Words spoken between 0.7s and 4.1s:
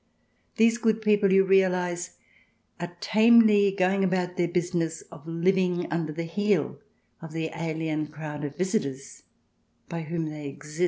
good people, you realize, are tamely going